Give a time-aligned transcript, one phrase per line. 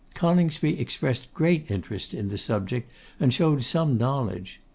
[0.15, 4.59] Coningsby expressed great interest in the subject, and showed some knowledge.